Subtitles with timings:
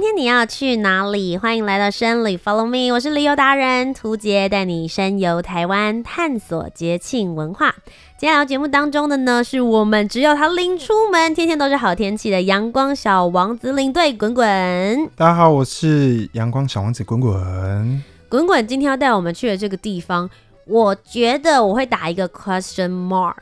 [0.00, 1.36] 今天你要去哪里？
[1.36, 7.74] 欢迎来到深旅，Follow me，我是旅游达人涂洁，带你深游台湾，探索节庆文化。
[8.16, 14.46] 接下来节目当中的呢，是我们只有他拎出门，天天都是好天气的阳光小王子领队滚滚。
[15.16, 18.04] 大家好，我是阳光小王子滚滚。
[18.28, 20.30] 滚滚今天要带我们去的这个地方，
[20.66, 23.34] 我觉得我会打一个 question mark。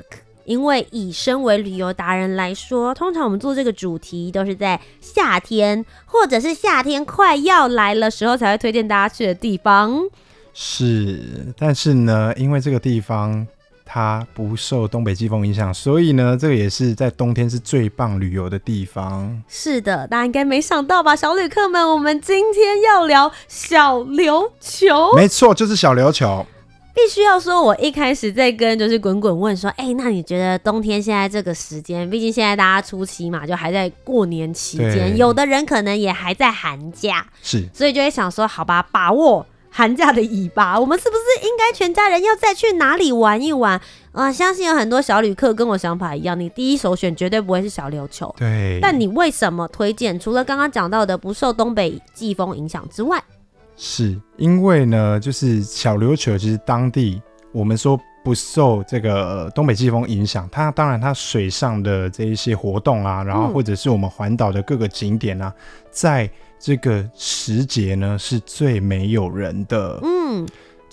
[0.46, 10.00] 因为以身为旅游达人来说，通常我们做这个主题都是在夏天，或者是夏天快要来了时候才会推荐大家去的地方。
[10.54, 13.46] 是，但是呢，因为这个地方
[13.84, 19.42] 它不受东北季风影响，所以呢，这个也是在冬天是最棒旅游的地方。
[19.48, 25.12] 是的，大家应该没想到吧，小旅客们，我们今天要聊小琉球。
[25.14, 26.46] 没错，就是小琉球。
[26.96, 43.74] 必须要说，我一开始在跟就是滚滚问说，哎、欸，那你觉得冬天现在这个时间，毕竟现在大家初期嘛，就还在过年期间，有的人可能也还在寒假，是，所以就会想说，好吧，把握寒假的尾巴，我们是不是应该全家人要再去哪里玩一玩？
[44.12, 50.18] 啊、呃，相信有很多小旅客跟我想法一样，你第一首选绝对不会是小琉球，对，但你为什么推荐？
[50.18, 53.22] 除了刚刚讲到的不受东北季风影响之外？
[53.76, 57.20] 是因为呢，就是小琉球其实当地
[57.52, 65.52] 我们说不受这个东北季风影响，它当然它水上的这一些活动啊，然后或者是我们环岛的各个景点啊，
[65.90, 70.00] 在这个时节呢是最没有人的。
[70.02, 70.46] 嗯。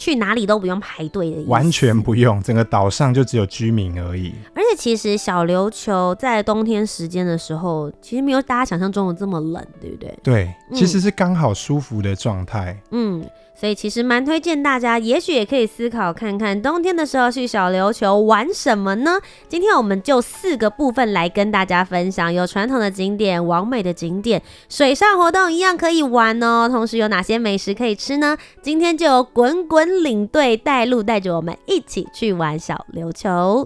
[0.04, 4.34] 去哪里都不用排队的意思，完全不用，整个岛上就只有居民而已。
[4.54, 10.20] 而且其实小琉球在冬天时间的时候，其实没有大家想象中的这么冷，对不对？
[10.22, 12.78] 对，其实是刚好舒服的状态。
[12.92, 13.24] 嗯。
[13.64, 19.18] 所以其实蛮推荐大家，也许也可以思考看看，冬天的时候去小琉球玩什么呢？
[19.48, 26.68] 今天我们就四个部分来跟大家分享，有传统的景点、完美的景点、水上活动一样可以玩哦。
[26.68, 28.38] 同时有哪些美食可以吃呢？
[28.62, 33.66] 今天就由滚滚领队带路，带着我们一起去玩小琉球。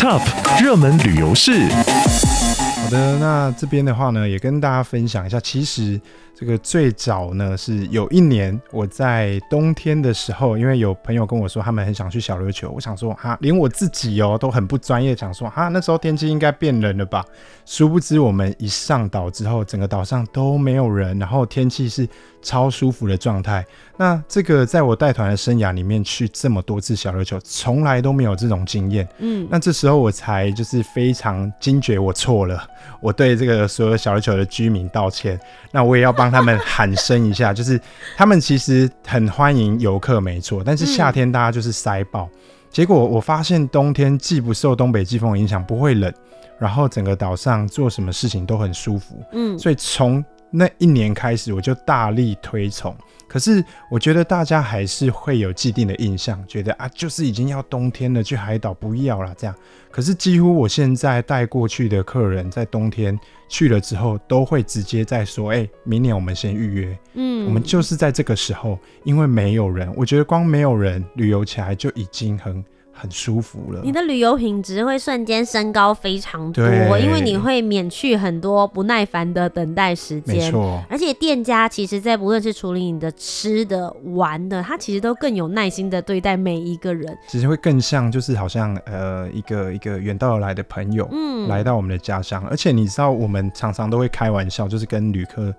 [0.00, 0.20] Top
[0.60, 1.68] 热门旅游市。
[1.68, 6.00] 好的，那这边的话呢，也跟大家分享一下，其实。
[6.40, 17.22] 这个最早呢，是有一年我在冬天的时候，因为有朋友跟我说他们很想去小琉球，我想说哈，连我自己哦都很不专业，想说哈，那时候天气应该变冷了吧？
[17.66, 22.08] 殊不知我们一上岛之后，整个岛上都没有人，然后天气是
[22.40, 23.62] 超舒服的状态。
[23.98, 29.06] 那这个在我带团的生涯里面去这么多次小琉球，从来都没有这种经验。
[29.18, 32.66] 嗯，那这时候我才就是非常惊觉我错了，
[33.02, 35.38] 我对这个所有小琉球的居民道歉。
[35.70, 36.29] 那我也要帮。
[36.30, 37.80] 他们喊声一下， 就是
[38.16, 40.62] 他们其实很欢迎游客，没错。
[40.64, 42.28] 但是夏天大家就是塞爆，
[42.70, 46.12] 结果我发现冬天既不受东北季风影响，不会冷，
[46.58, 49.22] 然后整个岛上做什么事情都很舒服。
[49.32, 52.94] 嗯，所以从那一年开始，我就大力推崇。
[53.28, 59.54] 可是我觉得大家还是会有既定的印象，觉得啊，就是已经要冬天了，去海岛不要了这样。
[59.88, 63.16] 可是几乎我现在带过去的客人，在冬天
[63.48, 66.98] 去了之后，都会直接在说，哎、欸，明年我们先预约。
[67.14, 72.64] 嗯，我们就是在这个时候，因为没有人，我觉得光没有人旅游起来就已经很。
[73.00, 76.62] 很舒服了，你的旅游品质会瞬间升高非常多，
[76.98, 80.36] 因为你会免去很多不耐烦的等待时间。
[80.36, 87.16] 没错，而且店家其实在不论是处理你的吃的、玩的，他其实都更有耐心的对待每一个人。
[87.26, 92.46] 其实会更像就是好像呃一个一个远道而来的朋友，嗯，来到我们的家乡。
[92.48, 95.54] 而且你知道，我们常常都会开玩笑，就是跟旅客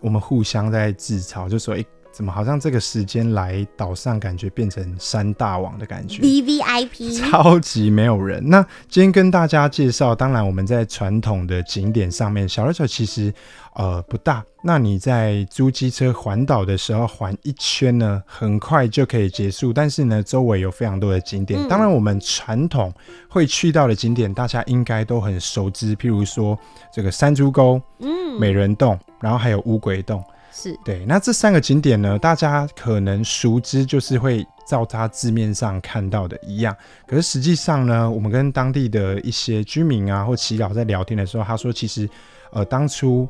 [0.00, 1.78] 我们互相在自嘲，就说哎。
[1.78, 8.42] 欸怎么好像这个时间来岛上，感觉变成山大王的感觉？VVIP，超级没有人。
[8.48, 13.32] 那今天跟大家介绍，当然我们在传统的景点上面，小琉球其实
[13.74, 14.44] 呃不大。
[14.62, 19.72] 那你在租机车环岛的时候，环一圈呢，很快就可以结束。
[19.72, 21.58] 但是呢，周围有非常多的景点。
[21.58, 22.92] 嗯、当然，我们传统
[23.28, 26.58] 会去到的景点，大家应该都很熟知，譬如说
[26.92, 30.22] 这个山猪沟、嗯，美人洞，然后还有乌鬼洞。
[30.52, 36.76] 是对，那这三个景点呢，大家可能熟知，就是会照它字面上看到的一样。
[37.06, 42.08] 可是实际上呢，我们跟当地的一些居民啊或耆老在聊天的时候，他说，其实
[42.52, 43.28] 呃当初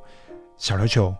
[0.56, 1.14] 小琉球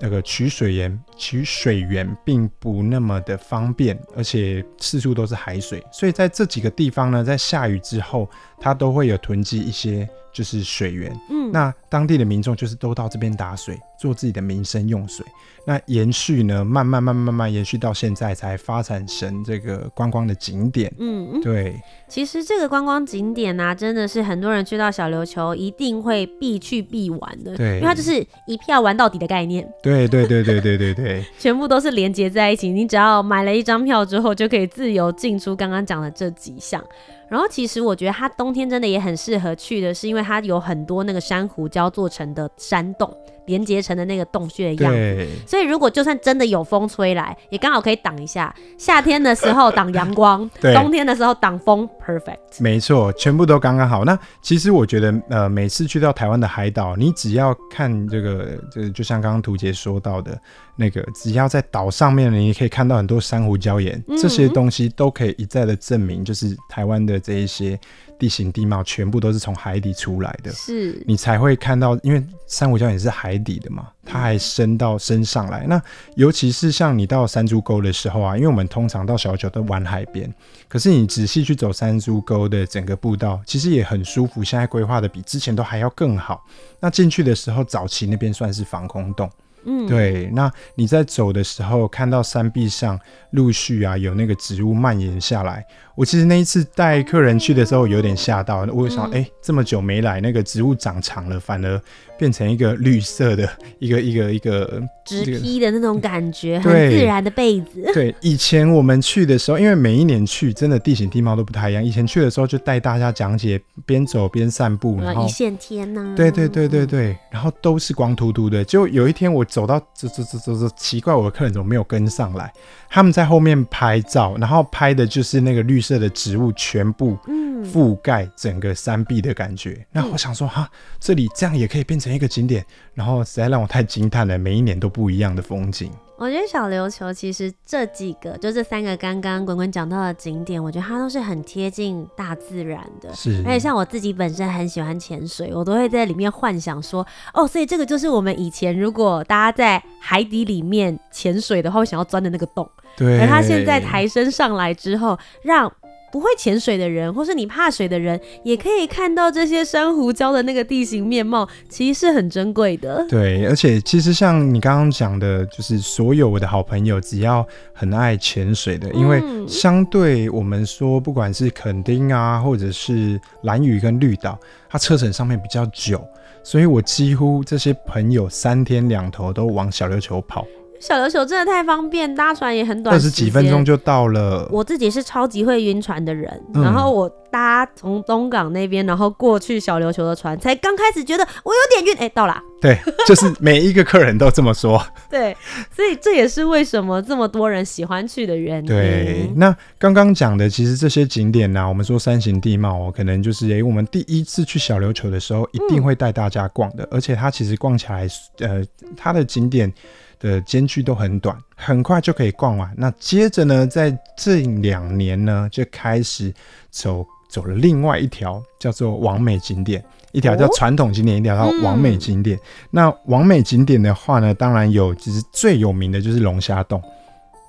[0.00, 11.14] 那个取水源取水源并不那么的方便，而且四处都是海水，所以在这几个地方呢，在下雨之后，它都会有囤积一些就是水源。
[11.30, 15.24] 嗯，那当地的民众就是都到这边打水，做自己的民生用水。
[15.66, 20.90] 那延续呢，慢慢慢慢慢慢延续到现在，才发展成这个观光的景点。
[20.98, 21.78] 嗯，对。
[22.08, 27.54] 其实这个观光景点呢、啊，真的是很多人去到小琉球一定会必去必玩的。
[27.56, 29.68] 对，因为它就是一票玩到底的概念。
[29.82, 32.70] 对对对对对对对， 全部都是连接在一起。
[32.70, 36.82] 你只要买了一张票之后，就可以自由进出刚刚讲的这几项。
[37.28, 43.12] 然后其实我觉得它冬天真的也很适合去的，是因为它有很多那个珊瑚礁做成的山洞。
[43.46, 48.54] 连接成的那个洞穴的样子，所以如果就算真的有风吹来，也刚好可以挡一下。
[48.78, 52.36] 夏天的时候挡阳光， 冬天的时候挡风，perfect。
[52.60, 54.04] 没错，全部都刚刚好。
[54.04, 60.38] 那其实我觉得，呃，每次去到台湾的海岛，你只要看这个，就就像刚刚图杰说到的
[60.76, 67.76] 那个，只要在岛上面，你可以看到很多珊瑚礁岩，嗯、这些东西都可以一再的证明，就是台湾的这一些。
[68.20, 75.64] 地形地貌全部都是从海底出来的，是你才会看到，因为珊瑚礁也是海底的嘛，它还升到升上来。
[75.66, 75.82] 那
[76.16, 80.30] 尤其是像你到山猪沟的时候啊，因为我们通常到小九都玩海边，
[80.68, 84.44] 可是你仔细去走山猪沟的整个步道，其实也很舒服。
[84.44, 86.44] 现在规划的比之前都还要更好。
[86.78, 89.30] 那进去的时候，早期那边算是防空洞。
[89.64, 92.98] 嗯，对，那你在走的时候，看到山壁上
[93.32, 95.64] 陆续啊有那个植物蔓延下来。
[95.96, 98.66] 我其实那一次带客人去的时候，有点吓到。
[98.72, 101.78] 我想，哎、欸，这么久没来，那个植物长长了，反而
[102.18, 103.46] 变成一个绿色的
[103.78, 107.90] 一个一个一个直披的那种感觉，很自然的被子。
[107.92, 111.84] 对，以前我们去的时候，因为每一年去，真的地形地貌都不太一样。
[111.84, 116.16] 以前去的时候，就带大家讲解，边走边散步，然后一线天呐、啊。
[116.16, 118.64] 对对对对对，然后都是光秃秃的。
[118.64, 122.50] 就有一天我走到走走走走走，奇怪，我的客人怎么没有跟上来？
[122.88, 127.18] 他们在后面拍照，然后拍的就是那个绿色的植物全部
[127.64, 129.84] 覆盖整个山壁的感觉。
[129.92, 132.64] 那、嗯、我想说，哈，这里这样也可以变成一个景点，
[132.94, 134.38] 然后实在让我太惊叹了。
[134.38, 135.92] 每一年都不一样的风景。
[136.20, 143.10] 我觉得小琉球其实这几个，就这三个刚刚滚滚讲到的景点，我觉得它都是很贴近大自然的。
[143.14, 152.70] 是，而且像我自己本身很喜欢潜水，我都会在里面幻想说，哦，所以这个就是我们以前如果大家在海底里面潜水的话，会想要钻的那个洞。
[152.98, 155.72] 对，而它现在抬升上来之后，让
[156.12, 163.06] 不会潜水的人，或是你怕水的人，也可以看到这些珊瑚礁的那个地形面貌，其实是很珍贵的。
[163.08, 176.02] 对，而且其实像你刚刚讲的，就是所有我的好朋友，只要很爱潜水的，因为相对我们说，不管是垦丁啊，或者是蓝屿跟绿岛，它车程上面比较久，
[176.42, 180.46] 所以我几乎这些朋友三天两头都往小琉球跑。
[180.80, 184.48] 小琉球真的太方便，搭船也很短，二十几分钟就到了。
[184.50, 192.42] 我自己是超级会晕船的人，嗯、然后我搭从东港那边，然后过去小琉球的船，才刚开始觉得我有点晕，哎、欸，到啦。
[192.62, 194.82] 对，就是每一个客人都这么说。
[195.10, 195.36] 对，
[195.74, 198.66] 所以这也是为什么这么多人喜欢去的原因。
[198.66, 208.06] 对，那刚刚讲的其实这些景点呢、啊，我们说山形地貌哦，可能就是哎、欸，我们第一次去小琉球的时候，一定会带大家逛的，嗯、而且它其实逛起来，
[208.38, 208.64] 呃，
[208.96, 209.70] 它的景点。
[210.20, 212.70] 的间距都很短，很快就可以逛完。
[212.76, 216.32] 那接着呢，在这两年呢，就开始
[216.70, 222.38] 走走了另外一条叫做王美景点，一条叫传统景点，一条叫王美景点。
[222.70, 226.82] 那王美景点的话呢，当然有，其实最有名的就是龙虾洞，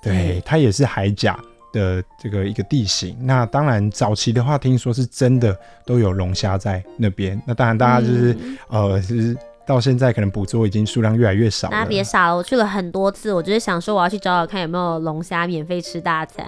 [0.01, 1.37] 对，它也是海甲
[1.73, 3.17] 的这个一个地形。
[3.19, 5.53] 那当然早期的话，听说是真的
[5.85, 7.41] 都有龙虾在那边。
[7.45, 9.37] 那当然大家就是、嗯、呃，就是。
[9.65, 11.77] 到现在可能捕捉已经数量越来越少了。
[11.77, 16.45] 那别傻了，我去了很多次，我就是想说我要去找找看有没有龙虾免费吃大餐。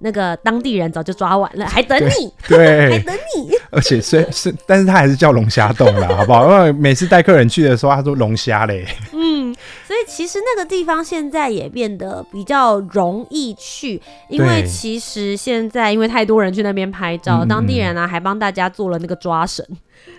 [0.00, 3.50] 那个当地人早就抓完了，还等你，对，对 还等你。
[3.70, 6.44] 而且虽是，但是他还是叫龙虾洞啦，好不好？
[6.44, 8.86] 因为每次带客人去的时候，他说龙虾嘞。
[9.14, 9.54] 嗯，
[9.86, 19.64] 所以其实那个地方现在也变得比较容易去，因为其实现在因为太多人去那边拍照，当地人啊还帮大家做了那个抓绳。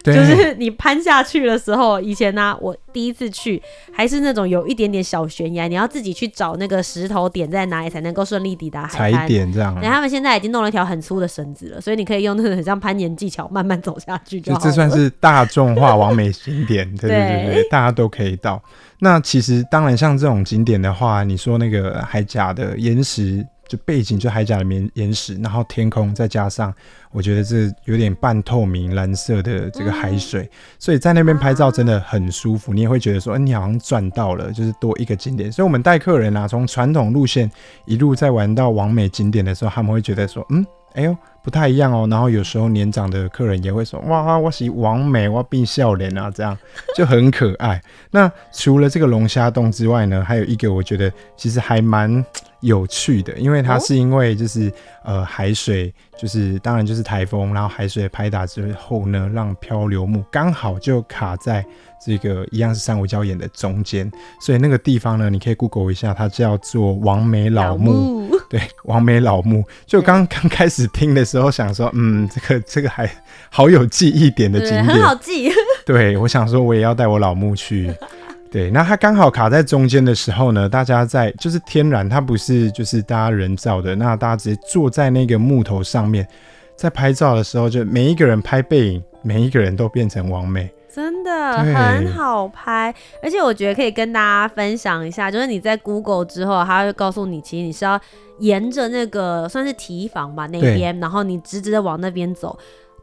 [0.03, 9.22] 就是你攀下去的时候，以前呢、啊，我第一次去还是那种有一点点小悬崖，你要自己去找那个石头点在哪里才能够顺利抵达海滩。
[9.22, 9.79] 踩点这样、啊。
[9.82, 14.60] 然后他们现在已经弄了一条很粗的绳子了，所以你可以用那个很像攀岩技巧慢慢走下去就好。
[14.60, 18.62] 就这算是大众化完美景点，对对对对， 大家都可以到。
[19.00, 23.46] 那其实当然像这种景点的话，你说那个海甲的岩石。
[23.68, 26.74] 就背景就海岬的岩岩石，然后天空再加上，
[27.12, 30.50] 我觉得这有点半透明蓝色的这个海水，嗯、
[30.80, 35.51] 所以在那边拍照真的很舒服，你也会觉得说，哎，你好像赚到了，就是多一个景点。
[35.51, 37.51] 所以我们带客人啊，从传统路线
[37.86, 41.15] 一路在玩到完美景点的时候，他们会觉得说，嗯，哎呦。
[41.44, 46.58] 不太一样哦，然后有时候年长的客人也会说：“哇，我是王美，我变笑脸啊，这样
[46.94, 52.22] 就很可爱。”那除了这个龙虾洞之外呢，还有一个我觉得其实还蛮
[52.61, 54.67] 有趣的，因为它是因为就是、
[55.03, 61.63] 哦、呃海水就是当然就是台风，然后海水拍打之后呢，让漂流木刚好就卡在
[62.03, 64.11] 这个一样是珊瑚礁岩的中间，
[64.41, 68.27] 所以那个地方呢，你可以 Google 一下，它叫做王美老木。
[68.31, 69.63] 老对，王美老木。
[69.85, 73.09] 就刚刚开始听的时候，想说，嗯，这个这个还
[73.49, 75.51] 好有记忆点的景点，很好记。
[75.85, 77.93] 对，我想说，我也要带我老木去。
[78.50, 83.96] 对，那它刚好卡在中间的时候呢，大家在就是天然，它不是就是大家人造的。
[83.96, 86.27] 那大家直接坐在那个木头上面，
[86.75, 90.72] 在拍照的时候，就每一个人拍背影，每一个人都变成完美。
[90.89, 98.00] 真的很好拍，而且我觉得可以跟大家分享一下，就是你在 Google 之后，它会告诉你，其实你是要
[98.39, 102.58] 沿着那个算是提防吧那边，然后你直直的往那边走。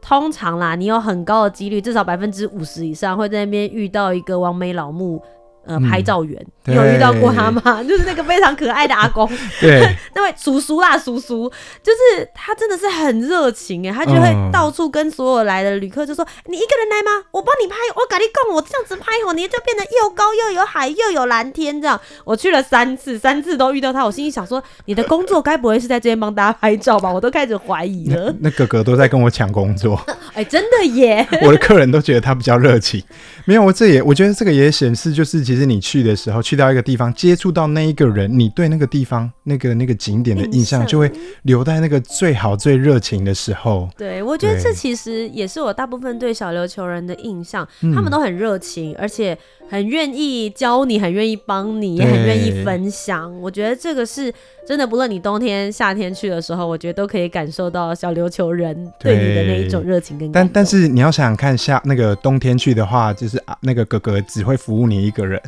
[0.07, 5.19] 通常啦，你有很高的几率，至少百分之五十以上会在那边遇到一个王美老木。
[5.65, 7.61] 呃，拍照员，你、嗯、有遇到过他吗？
[7.83, 9.27] 就是那个非常可爱的阿公，
[9.59, 17.25] 对， 那位叔叔啦，叔叔，就是他真的是很热情哎，他就会到处跟所有来的旅客就说：“嗯、你一个人来吗？
[17.31, 28.25] 我帮你拍，我跟你讲，我这样子拍哦，你就变得又高又有海又有蓝天这样。”我去了三次，三次都遇到他，我心里想说：“你的工作该不会是在这边帮大家拍照吧？”我都开始怀疑了。
[28.39, 29.99] 那，那哥哥都在跟我抢工作，
[30.33, 31.27] 哎、欸，真的耶！
[31.41, 33.01] 我的客人都觉得他比较热情，
[33.45, 41.11] 没有，我这也我觉得这个也显示就是其实你去的时候，去到一个地方，接触到那一个人，你对那个地方、那个那个景点的印象，就会
[41.43, 43.89] 留在那个最好、最热情的时候。
[43.97, 49.37] 对，我觉得这其实也是我大部分对小琉球人的印象，他们都很热情，而且
[49.69, 53.33] 很愿意教你，很愿意帮你，也很愿意分享。
[53.41, 54.33] 我觉得这个是
[54.67, 60.31] 真的，不论你冬天、夏天去的时候，我觉得都可以感受到小琉球人对你的那一种热情跟。
[60.31, 65.41] 但但是你要想想看，下那个冬天去的话，就是啊，那个哥哥只会服务你一个人。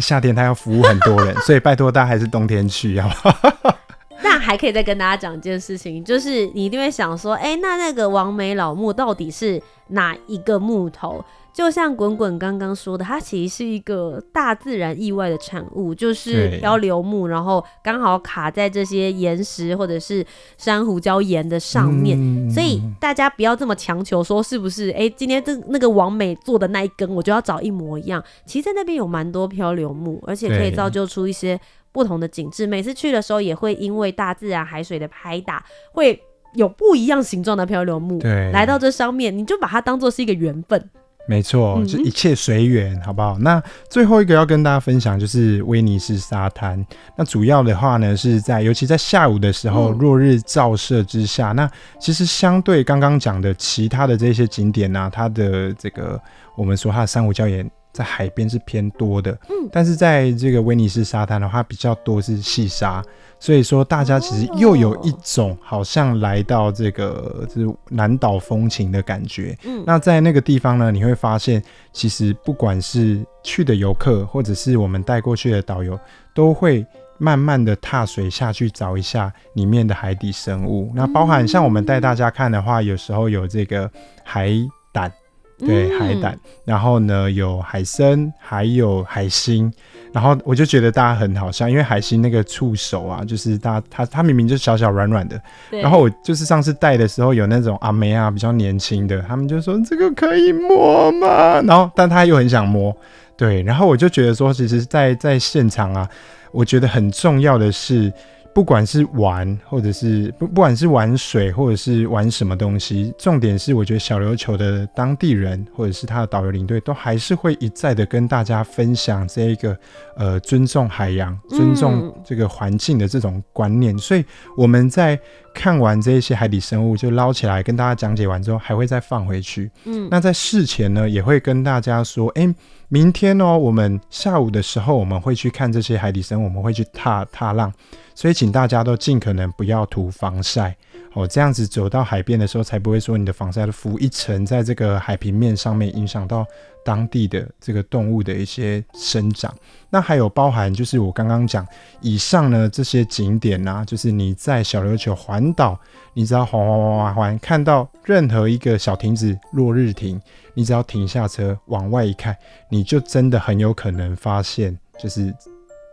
[0.00, 3.78] 夏天他要服务很多人， 所以拜托大家还是冬天去，好不好？
[4.22, 11.24] 那还可以再跟大家讲一件事情，就是你一定会想说，哎、欸，那那个王梅老木到底是哪一个木头？
[11.58, 20.24] 就像滚滚刚刚说的，它其实是一个大自然意外的产物，就是漂流木，然后刚好卡在这些岩石或者是
[20.56, 24.90] 珊瑚礁岩的上面，嗯、所以大家不要这么强求说是不是？
[24.90, 28.22] 哎、欸，今天这那个王美做的那一根，我就要找一模一样。
[28.46, 31.58] 其实在那边有蛮多漂流木，而且可以造就出一些
[31.90, 32.68] 不同的景致。
[32.68, 36.22] 每次去的时候，也会因为大自然海水的拍打，会
[36.54, 38.20] 有不一样形状的漂流木
[38.52, 40.88] 来到这上面，你就把它当做是一个缘分。
[41.28, 43.36] 没错，就一切随缘，好不好？
[43.40, 46.82] 那最后一个要跟大家分享就是威尼斯沙滩。
[47.16, 51.70] 那主要的话呢，是在尤其在下午的时候，落日照射之下，那
[52.00, 56.18] 其实相对刚刚讲的其他的这些景点呢、啊，它的这个
[56.56, 57.70] 我们说它的珊瑚礁岩。
[57.92, 63.02] 在海边是偏多的，嗯，但是在这个威尼斯沙滩的话，比较多是细沙，
[63.40, 69.58] 所以说大家其实又有一种好像来到这个就是南岛风情的感觉。
[69.64, 75.98] 嗯，那在那个地方呢，你会发现，其实不管是去的游客，或者是我们带过去的导游，
[76.34, 80.92] 都会慢慢的踏水下去找一下里面的海底生物。
[80.94, 83.90] 那包含像我们带大家看的话，有时候有这个
[84.22, 84.52] 海
[84.92, 85.10] 胆。
[85.58, 89.72] 对，海胆，然后呢，有海参，还有海星，
[90.12, 101.60] 然后我就觉得大家很好笑，因为海星那个触手啊，就是大家它它明明就小小软软的，然后我就是上次带的时候有那种阿梅啊比较年轻的，他们就说这个可以摸吗？
[101.62, 102.96] 然后但他又很想摸，
[103.36, 106.08] 对，然后我就觉得说，其实在在现场啊，
[106.52, 108.12] 我觉得很重要的是。
[108.58, 119.78] 不管是玩，或者是不，不管是玩水，或者是玩什么东西，重点是我觉得小琉球的当地人，或者是他的导游领队，都还是会一再的跟大家分享这一个
[120.16, 123.94] 呃尊重海洋、尊重这个环境的这种观念。
[123.94, 124.24] 嗯、所以
[124.56, 125.16] 我们在
[125.54, 129.70] 看完这一些海底生物，就捞起来跟大家讲解完之后，还会再放回去。
[129.84, 132.54] 嗯，那在事前呢，也会跟大家说，哎、欸，
[132.88, 137.72] 明天哦，我们下午的时候我们会去看这些海底生物，我们会去踏踏浪。
[138.14, 140.76] 所以，请大家都尽可能不要涂防晒
[141.12, 146.44] 哦，这样子走到海边的时候，才不会说你的防晒都浮一层在这个海平面上面，影响到
[146.88, 149.54] 当地的这个动物的一些生长。
[149.90, 151.66] 那还有包含就是我刚刚讲
[152.00, 155.78] 以上呢这些景点啊，就是你在小琉球环岛，
[156.14, 160.18] 你只要环环环环环，看到任何一个小亭子落日亭，
[160.54, 162.34] 你只要停下车往外一看，
[162.70, 165.34] 你就真的很有可能发现，就是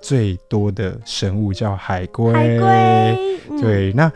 [0.01, 2.31] 最多的生物叫海龟。
[2.31, 4.09] 海龟，嗯、对，那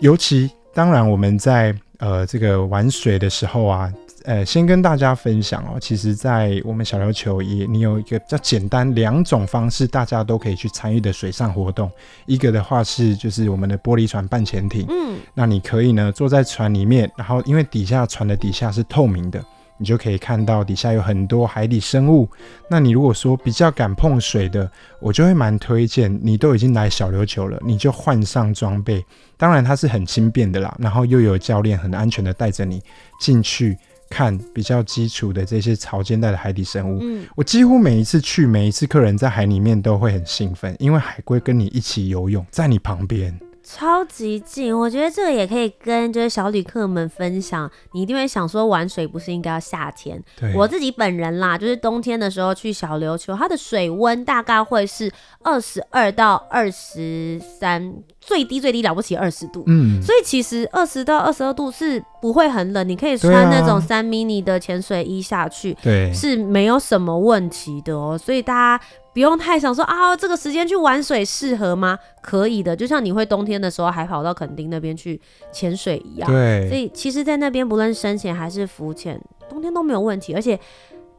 [0.00, 3.90] 尤其当然我们在呃这个玩水的时候啊。
[4.26, 11.88] 呃，先跟大家分享哦，其实，在我们小琉球也，你有一个比较简单两种方式，大家都可以去参与的水上活动。
[12.26, 19.40] 一个的话是，就是我们的玻璃船半潜艇，嗯，那你可以呢坐在船里面，然后因为底下船的底下是透明的，
[19.78, 22.28] 你就可以看到底下有很多海底生物。
[22.68, 24.68] 那你如果说比较敢碰水的，
[24.98, 29.06] 我就会蛮推荐你都已经来小琉球了，你就换上装备，
[29.36, 32.82] 当然它是很轻便的啦，然后又有教练很安全的带着你
[33.20, 33.78] 进去。
[34.08, 43.38] 看比较基础的这些潮间带的海底生物，嗯，我几乎每一次去，每一次客人在海里面都会很兴奋，因为海龟跟你一起游泳，在你旁边。
[43.68, 47.68] 超级近，我觉得这个也可以跟就是小旅客们分享。
[47.92, 50.22] 你一定会想说，玩水不是应该要夏天？
[50.38, 55.10] 对，我自己本人啦，就是冬天的时候去小琉球，它的水温大概会是
[55.42, 57.92] 二十二到二十三，
[58.26, 59.62] 最低最低了不起二十度。
[59.66, 68.18] 嗯，所以其实二十到二十二度是不会很冷，你可以穿那种三 mini 的潜水衣下去，对，是没有什么问题的哦。
[68.22, 68.84] 所以大家。
[69.16, 71.98] 不用太想说啊，这个时间去玩水适合吗？
[72.20, 75.18] 可以的，就像你会冬天的时候还跑到垦丁那边去
[75.50, 76.30] 潜水一样。
[76.30, 79.18] 对，所以其实，在那边不论深潜还是浮潜，
[79.48, 80.34] 冬天都没有问题。
[80.34, 80.60] 而且，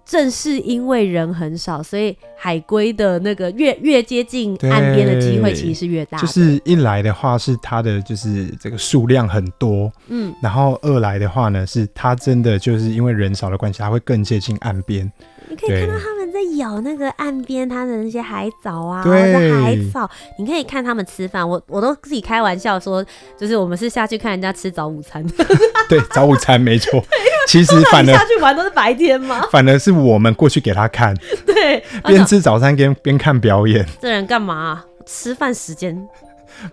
[0.07, 6.17] 正是因为人很少，所以海龟的那个越越接近岸边的机会其实是越大。
[6.17, 15.11] 就是一来的话是它的就是这个数量很多，嗯，然后二来的话呢是它真的就是因为人少的关系，它会更接近岸边。
[15.49, 20.09] 你可以看到他们在咬那个岸边它的那些海藻啊，或者海草。
[20.37, 23.05] 你可以看他们吃饭，我我都自己开玩笑说，
[23.37, 25.25] 就是我们是下去看人家吃早午餐。
[25.87, 27.01] 对，早午餐没错。
[27.47, 29.47] 其实反而下去玩都是白天吗？
[29.49, 33.85] 反而是我们过去给他看，对，边吃早餐边边看表演。
[34.01, 34.85] 这人干嘛啊？
[35.05, 35.97] 吃饭时间。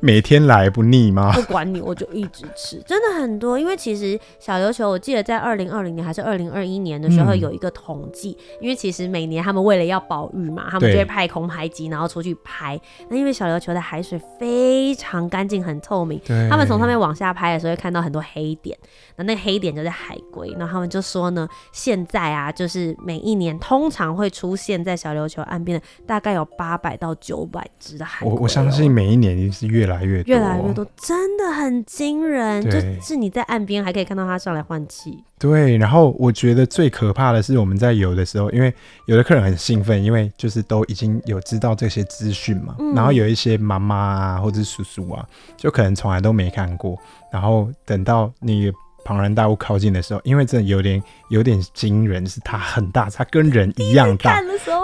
[0.00, 1.32] 每天来不腻吗？
[1.32, 3.58] 不管你，我就一直吃，真的很多。
[3.58, 12.80] 因为其实小琉球，我记得在二零二零年还是二零二一年的时候有一个统计，嗯，因为其实每年他们为了要保育嘛，他们就会派空拍机，然后出去拍。
[13.08, 16.18] 那因为小琉球的海水非常干净、很透明，
[16.48, 18.78] 他们从上面往下拍的时候会看到很多黑点，
[19.16, 20.50] 那那黑点就是海龟。
[20.58, 28.32] 然后他们就说呢，现在啊，就是每一年通常会出现在小琉球岸边的大概有八百到九百只的海龟。
[28.32, 29.73] 我我相信每一年是。
[29.74, 32.62] 越来越多，越来越多，真的很惊人。
[32.62, 35.22] 就是你在岸边还可以看到它上来换气。
[35.38, 38.72] 对，然后我觉得最可怕的是我们在游的时候，因为
[39.06, 42.76] 有的客人很兴奋，因为就是都已经有知道这些资讯嘛。
[42.78, 42.94] 嗯。
[42.94, 46.96] 然后有一些妈妈啊或者叔叔啊，就可能从来都没看过。
[47.32, 48.72] 然后等到你。
[49.04, 54.40] 庞然大物靠近的时候，因为真的有点有点惊人，是它很大，它跟人一样大。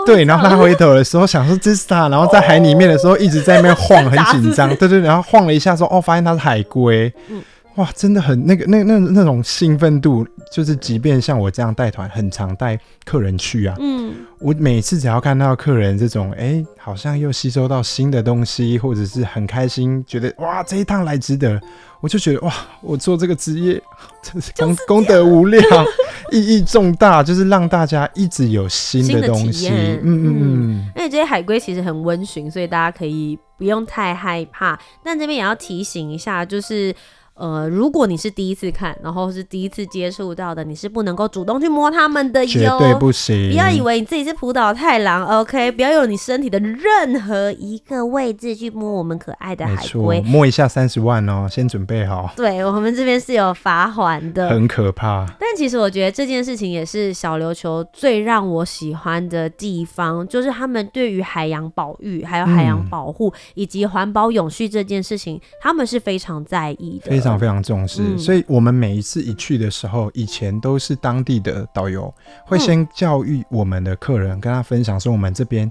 [0.07, 4.69] 对，然后他回头的时候想说这是它，然后在海里面的时候一直在那边晃，很 紧张。
[4.77, 7.13] 对对，然后晃了一下说哦，发现它是海龟。
[7.29, 7.43] 嗯
[7.81, 13.75] 哇，真的很那个那那那种兴奋度，就是即便像我这样带团，很常带客人去啊。
[13.81, 21.59] 嗯，我每次只要看到客人这种，哎、欸，好像又吸收到新的东西，或者是很开心，觉得哇，这一趟来值得，
[22.03, 23.83] 我就觉得哇，我做这个职业
[24.23, 25.65] 真是功功德无量，
[26.31, 29.71] 意义重大，就是让大家一直有新的东西。
[29.71, 30.93] 嗯嗯嗯。
[30.95, 34.79] 而且这些海龟其实很温驯，所以大家可以不用太害怕。
[35.03, 36.95] 但这边也要提醒一下，就是。
[37.41, 43.49] 呃，如果你是第一次看，然后是第一次接触到的，你是不能够主动去摸它们的哟，绝对不行。
[43.51, 45.73] 不要以为你自己是浦岛太郎，OK？
[45.73, 52.31] 不要用你身体的任何一个位置去摸我们可爱的海龟，摸一下三十万哦，先准备好。
[52.37, 55.25] 对，我们这边是有罚款的，很可怕。
[55.41, 67.30] 但其实我觉得这件事情也是小琉球最让我喜欢的地方，就是他们对于海洋保育、还有海洋保护、嗯、以及环保永续这件事情，他们是非常在意的，非常。
[67.39, 72.13] 非常重视，嗯，所以我们每一次一去的时候，以前都是当地的导游
[72.45, 75.71] 会先教育我们的客人，跟他分享说我们这边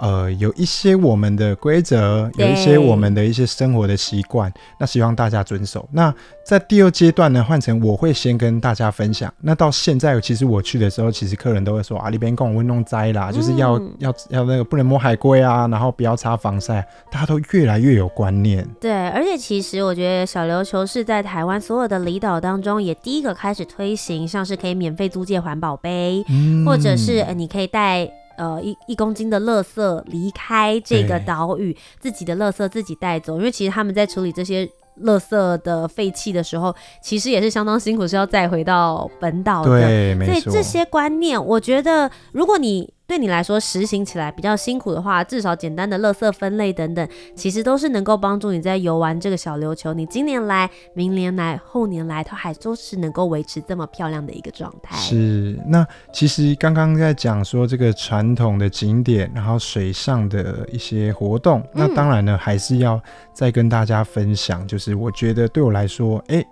[0.00, 5.86] 呃，有一些我们的规则，有一些我们的一些生活的习惯，那希望大家遵守。
[5.92, 9.32] 那在第二阶段呢，换成我会先跟大家分享。
[9.42, 16.82] 那到现在，其实我去的时候，其实客人都会说啊，里边跟我运动摘啦，就是要、嗯、要要那个不能摸海龟啊，然后不要擦防晒，
[17.12, 18.66] 大家都越来越有观念。
[18.80, 28.10] 对，而且其实我觉得小琉球是在台湾所有的离岛当中，也第一个开始推行，像是可以免费租借环保杯，嗯、或者是呃，你可以带。
[28.40, 34.66] 呃，一一公斤的垃圾离开这个岛屿，自己的垃圾自己带走，因为其实他们在处理这些
[35.02, 39.78] 垃圾的废弃的时候，其实也是相当辛苦，是要再回到本岛的。
[39.78, 40.32] 对，没错。
[40.32, 42.90] 所以这些观念，我觉得如果你。
[43.10, 49.92] 对你来说实行起来比较辛苦的话，至少简单的垃圾分类等等，其实都是能够帮助你在游玩这个小琉球。
[49.92, 54.96] 你今年来、明年来、后年来，它还都是能够维持这么漂亮的一个状态。
[54.96, 63.02] 是，那其实刚刚在讲说这个传统的景点，然后水上的一些活动，那当然呢，还是要
[63.34, 66.44] 再跟大家分享，就是我觉得对我来说，哎，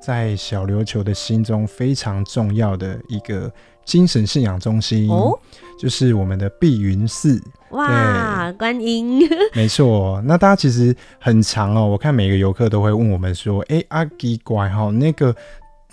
[0.00, 3.50] 在小琉球的心中非常重要的一个。
[3.84, 5.38] 精神信仰中心哦，
[5.78, 7.42] 就是我们的碧云寺。
[7.70, 9.20] 哇，观音，
[9.52, 10.22] 没错。
[10.24, 15.34] 那大家其实很长哦，我看每个游客都会问我们说：“哎、欸，阿基怪哈，那个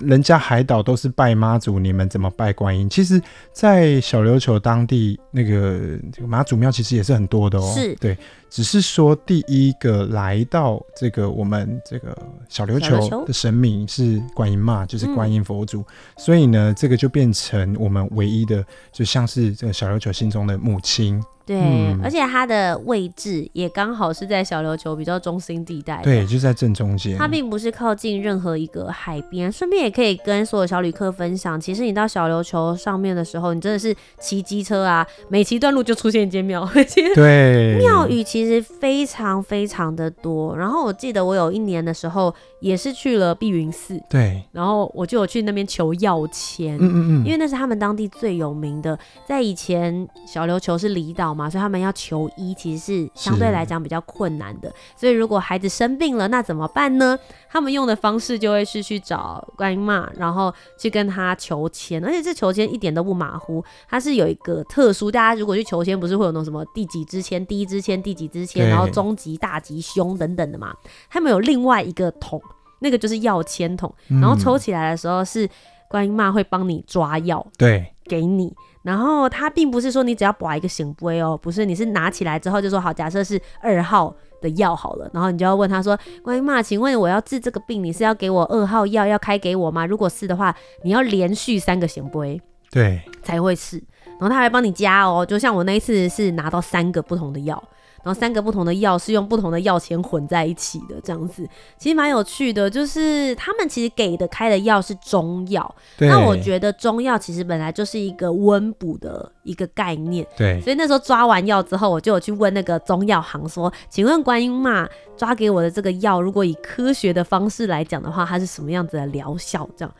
[0.04, 8.18] 人家海岛都是拜妈祖，你们怎么拜观音？”其实，在小琉球当地，那个这个妈祖庙其实也是很多的哦，是对。
[8.50, 12.18] 只是说，第一个来到这个我们这个
[12.50, 15.86] 小琉球的神明是观音嘛，就是观音佛祖，嗯、
[16.18, 21.24] 所以呢，这个就变成我们唯一的，就像是这个小琉球心中的母亲。
[21.52, 27.18] 对，嗯、而且它的位置也刚好是在小琉球比较中心地带，对，就在正中间。
[27.18, 36.66] 它并不是靠近任何一个海边，顺便也可以跟所有小旅客分享，其实你到小琉球上面的时候，你真的是骑机车啊，每骑一段路就出现一间庙，
[37.16, 40.56] 对，庙宇其实非常非常的多。
[40.56, 51.32] 然后我记得我有一年的时候也是去了碧云寺，对，然后我就有去那边求药签，嗯嗯嗯，因为那是他们当地最有名的，在以前小琉球是离岛。
[51.32, 54.72] 嘛，所以他们要求医，其实是相对来讲比较困难的。
[54.96, 57.18] 所以如果孩子生病了，那怎么办呢？
[57.50, 65.12] 他们用的方式就会是去找观音妈，然后去跟他求签，而且这求签一点都不马虎，它是有一个特殊。
[65.12, 70.74] 大家如果去求签，不是会有那种什么第几支签、第一支签、第几支签，然后中吉、大吉、凶等等的嘛？
[71.10, 72.42] 他们有另外一个桶，
[72.80, 75.50] 那个就是药签桶，然后抽起来的时候是
[75.90, 78.54] 观音妈会帮你抓药，对，给你。
[78.84, 89.86] 然后他并不是说你只要拔一个醒杯哦，不是，你是拿起来之后就说好，假设是二号的药好了，然后你就要问他说，关于嘛，请问我要治这个病，你是要给我二号药要开给我吗？
[89.86, 92.42] 如果是的话，你要连续三个醒杯，
[92.72, 93.78] 对，才会是。
[94.20, 97.64] 然后他还帮你加哦，就像我那一次是拿到三个不同的药。
[98.04, 102.70] 然后三个不同的药是用不同的药钱混在一起的，这样子其实蛮有趣的。
[102.70, 110.26] 就是他们其实给的开的药是中药，那我觉得中药其实本来就是一个温补的一个概念。
[110.36, 119.94] 对，所以那时候抓完药之后，我就有去问那个中药行说：“请问观音妈抓给我的这个药，如果以科学的方式来讲的话，它是什么样子的疗效？”这样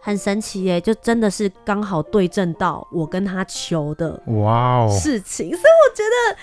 [0.00, 6.36] 很神奇耶，就真的是刚好对症到我跟他求的哇哦事情所以我觉得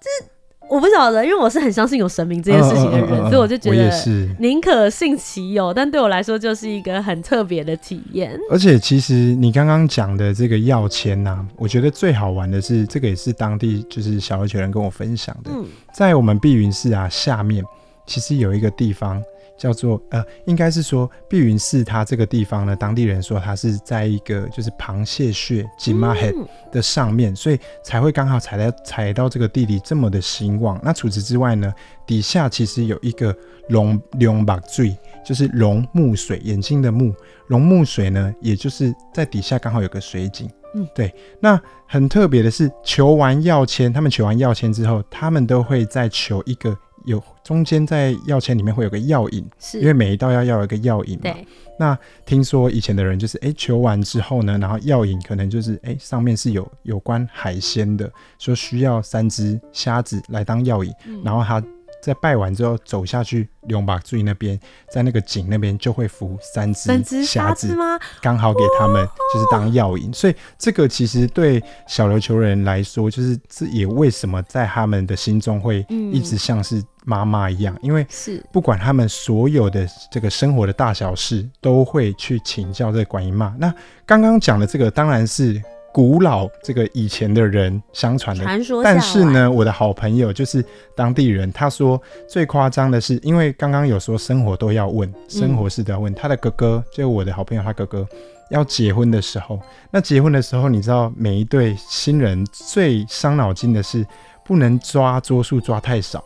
[0.00, 0.30] 就是。
[0.70, 3.90] 我不晓得，因为我是很相信有神明这件事情的人，嗯嗯嗯嗯、所以我就觉得
[4.38, 8.38] 宁可信其有，但对我来说就是一个很特别的体验。
[8.50, 17.64] 而且，其实你刚刚讲的这个要签呐，我觉得最好玩的是，这个也是当地就是小琉球人跟我分享的，嗯、在我们碧云寺啊下面，
[18.06, 19.22] 其实有一个地方。
[19.58, 26.32] 叫做呃，应该是说碧云寺，它这个地方呢，当地人说它是在一个就是螃蟹穴金马海
[26.70, 30.80] 的上面，嗯、所以才会刚好踩到踩到这个地理这么的兴旺。
[30.82, 31.74] 那除此之外呢，
[32.06, 33.36] 底下其实有一个
[33.68, 37.12] 龙龙目水，就是龙目水，眼睛的目
[37.48, 40.48] 龙目水呢，也就是在底下刚好有个水井。
[40.74, 41.12] 嗯，对。
[41.40, 46.76] 那很特别的是，求完药签，他们求完药签之后，他们都会再求一个。
[47.04, 51.22] 有中间在药签里面会有个药引，是因为每一道药要有一个药引嘛。
[51.22, 51.46] 对。
[51.78, 61.62] 那听说以前的人就是，哎、欸，求完之后呢，然后药引可能就是，哎、欸，上面是有有关海鲜的，说需要三只虾子来当药引，嗯、然后他。
[62.02, 64.58] 在拜完之后走下去龙目水那边，
[64.92, 67.98] 在那个井那边就会浮三只虾子吗？
[68.22, 83.54] 刚好给他们就是当药引，所以这个其实对小琉球人来说，就是这也为什么在他们的心中会一直像是妈妈一样，因为是不管他们所有的这个生活的大小事，都会去请教这个观音妈。
[83.58, 83.72] 那
[84.06, 85.62] 刚刚讲的这个当然是。
[85.98, 88.84] 古老这个以前的人相传的传说。
[88.84, 96.12] 但是呢，我的好朋友就是当地人，他说最夸张的是，因为刚刚有说生活都要问，生活是都要问。
[96.12, 98.06] 嗯、他的哥哥，就我的好朋友，他哥哥
[98.48, 104.06] 要结婚的时候，那结婚的时候，你知道每一对新人最伤脑筋的是
[104.44, 106.22] 不能抓桌数抓太少，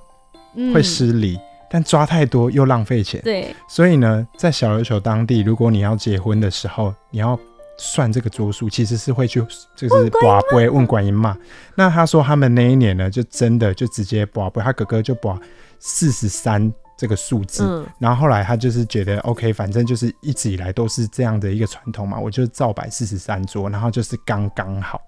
[0.74, 1.38] 会失礼。
[1.38, 7.34] 嗯但抓太多又浪费钱，对，所以呢，在小琉球当地，如果你要结婚的时候，你要
[7.82, 11.36] 算这个桌数，其实是会去就是拔杯问观音嘛。
[11.74, 15.36] 那他说他们那一年呢，就真的就直接拔杯，他哥哥就拔
[15.80, 25.00] 四十三这个数字，嗯，然后后来他就是觉得 OK，反正就是一直以来都是这样的一个传统嘛，我就照摆四十三桌，然后就是刚刚好。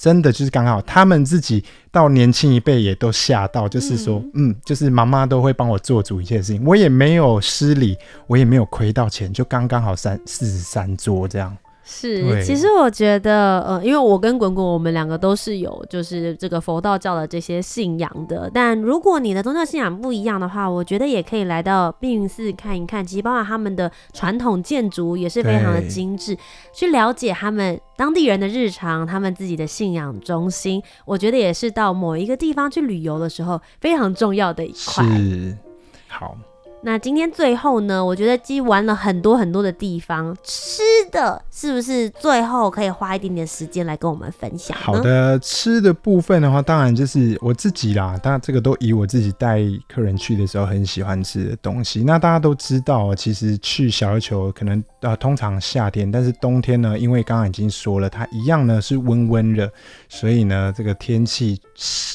[0.00, 7.96] 真的就是刚好，他们自己到年轻一辈也都吓到，就是说，嗯，嗯，就是妈妈都会帮我做主一切事情，我也没有失礼，
[8.28, 11.56] 我也没有亏到钱，就刚刚好三四十三桌这样。
[11.90, 18.50] 是，其实我觉得，呃，因为我跟滚滚，我们两个都是有就是这个佛道教的这些信仰的。
[18.52, 23.02] 但如果你的宗教信仰不一样的话，我觉得也可以来到碧云寺看一看。
[23.02, 26.36] 其实包括他们的传统建筑也是非常的精致，
[26.74, 35.02] 去了解他们当地人的日常，他们自己的信仰中心，我觉得也是到某一个地方去旅游的时候非常重要的一块。
[35.16, 35.56] 是，
[36.06, 36.36] 好。
[36.80, 44.76] 那今天最后呢，我觉得既玩了很多很多的地方，吃的是不是最后可以花一点点时间来跟我们分享？
[44.78, 48.16] 好的，吃的部分的话，当然就是我自己啦。
[48.22, 52.04] 当然这个都以我自己带客人去的时候很喜欢吃的东西。
[52.04, 59.68] 那大家都知道，其实去小琉球可能呃通常夏天，但是冬天呢，因为刚刚已经说了，它一样呢是温温热，
[60.08, 61.60] 所以呢这个天气，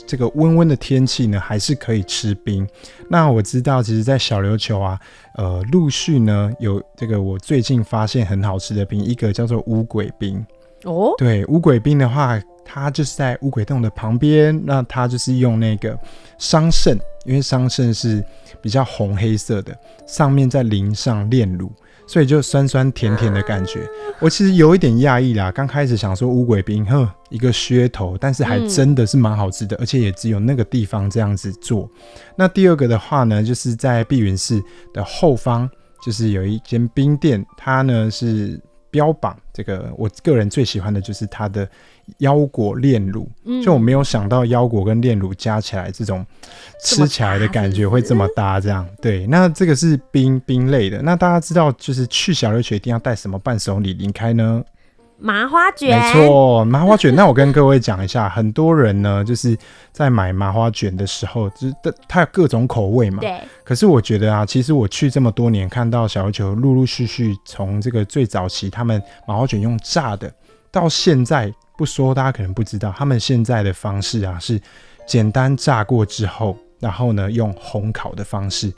[0.08, 2.68] 这个温温的天气呢还是可以吃冰。
[3.10, 5.00] 那我知道，其实，在小琉球啊，
[5.36, 10.46] 呃，陆续呢有这个我最近发现很好吃的冰，一个叫做乌鬼冰
[10.84, 15.98] 哦，对，乌鬼冰的话，它就是在乌鬼洞的旁边，那它就是用那个
[16.38, 18.24] 桑葚，因为桑葚是
[18.62, 19.74] 比较红黑色的，
[20.06, 21.72] 上面再淋上炼乳。
[22.06, 23.88] 所以就酸酸甜甜的感觉，
[24.20, 25.52] 我其实有一点讶异啦。
[25.52, 31.90] 刚开始想说乌鬼冰，呵，一个噱头，但是还真的是蛮好吃的，而且也只有那个地方这样子做。
[32.36, 34.62] 那第二个的话呢，就是在碧云寺
[34.94, 35.70] 的后方，
[36.06, 38.60] 就是有一间冰店，它呢是
[38.94, 41.68] 标榜这个，我个人最喜欢的就是它的。
[42.18, 43.26] 腰果炼乳，
[43.64, 46.26] 就我没有想到腰果跟炼乳加起来，这种
[46.84, 48.60] 吃起来的感觉会这么搭。
[48.60, 51.02] 这样对，那这个是冰冰类的。
[51.02, 54.62] 那大家知道，就是去小琉球一定要带什么伴手礼离开呢？
[55.24, 57.16] 麻花卷，没错，麻花卷。
[57.16, 59.58] 那我跟各位讲一下，很多人呢， 就是
[59.94, 61.74] 在买麻花卷的时候，就是
[62.10, 63.22] 它有各种口味嘛。
[63.22, 63.40] 对。
[63.64, 70.30] 可是我觉得啊，其实我去这么多年，看到小琉球陆陆续续从这个最早期他们麻花卷用炸的，
[70.70, 71.52] 到现在。
[71.76, 74.62] 不说，大家可能不知道，他们现在的方式啊是
[75.08, 78.70] 简单炸过之后，然后呢用烘烤的方式，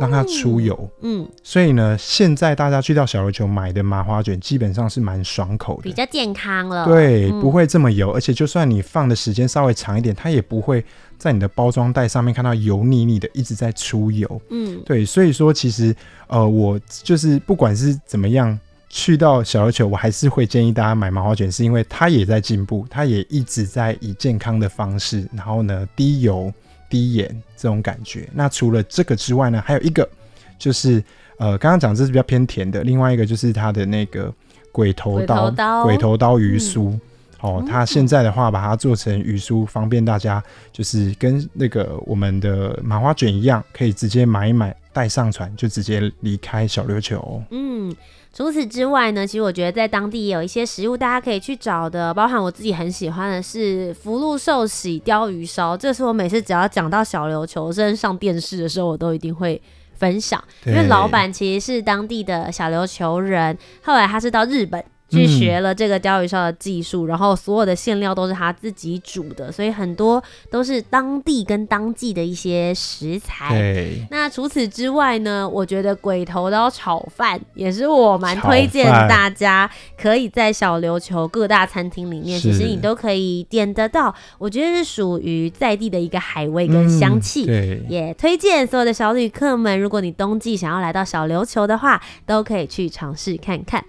[0.00, 0.88] 让它出油。
[1.02, 6.86] 嗯，所以呢，现在大家去到小琉球买的麻花卷，基本上是蛮爽口的，比较健康了。
[6.86, 10.82] 对，不会这么油，而且就算你放的时间稍微长一点，它也不会
[11.18, 14.40] 在你的包装袋上面看到油腻腻的，一直在出油。
[14.48, 15.94] 嗯，对，所以说其实
[16.28, 18.58] 呃，我就是不管是怎么样。
[18.94, 26.52] 去到小琉球，我还是会建议大家买麻花卷，是因为它也在进步，它也一直在以健康的方式，然后呢低油
[26.92, 28.28] 低眼这种感觉。
[28.34, 30.06] 那除了这个之外呢，还有一个
[30.58, 31.02] 就是
[31.38, 34.30] 呃，刚刚讲这是比较偏甜的，另外一个就是它的那个
[34.70, 35.50] 鬼头刀，
[35.84, 36.90] 鬼头刀，鱼酥。
[36.90, 37.00] 嗯、
[37.42, 47.42] 哦，它现在的话把它做成鱼酥，方便大家就是跟那个我们的麻花卷一样，可以直接买一买带上船就直接离开小琉球。
[47.50, 47.94] 嗯。
[48.34, 59.60] 除此之外呢，其实我觉得在当地也有一些食物大家可以去找的，包含我自己很喜欢的是福禄寿喜鲷鱼烧，这是我每次只要讲到小琉球，甚至上电视的时候，我都一定会
[59.96, 64.82] 分享，因为老板其实是当地的小琉球人，后来他是到日本。
[65.12, 73.54] 去学了这个鯛鱼烧的技术，嗯，然后所有的馅料都是他自己煮的，所以很多都是当地跟当季的一些食材。
[74.10, 79.70] 那除此之外呢，我觉得鬼头刀炒饭也是我蛮推荐大家
[80.00, 84.14] 可以在小琉球各大餐厅里面，其实你都可以点得到。
[84.38, 87.44] 我觉得是属于在地的一个海味跟香气。
[87.44, 93.84] 对，也推荐所有的小旅客们，如果你冬季想要来到小琉球的话，都可以去尝试看看。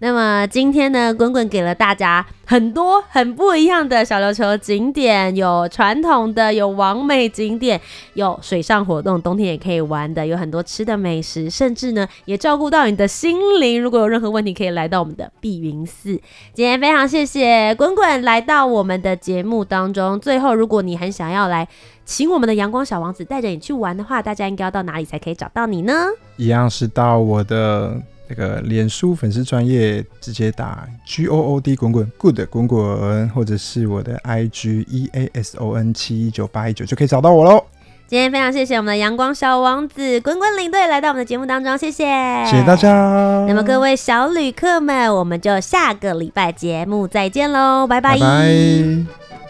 [0.00, 7.80] 那么今天呢，滚滚给了大家很多很不一样的小琉球景点，有传统的，有网美景点，
[8.14, 13.82] 有水上活动，冬天也可以玩的，有很多吃的美食，甚至呢也照顾到你的心灵。
[13.82, 16.10] 如果有任何问题，可以来到我们的碧云寺。
[16.54, 20.20] 今天非常谢谢滚滚来到我们的节目当中。
[20.20, 21.66] 最后，如果你很想要来
[22.04, 26.06] 请我们的阳光小王子带着你去玩的话，大家应该要到哪里才可以找到你呢？
[26.36, 28.00] 一样是到我的。
[28.28, 37.64] 那个脸书粉丝专业直接打 G O O D 滚滚 Good 滚滚，或者是我的 I G E A S O N 七一九八一九就可以找到我喽。
[38.06, 42.06] 今天非常谢谢我们的阳光小王子滚滚领队来到我们的节目当中，谢谢，
[42.46, 43.44] 谢谢大家。
[43.46, 48.14] 那么各位小旅客们，我们就下个礼拜节目再见喽，拜拜。
[48.14, 49.47] 拜拜。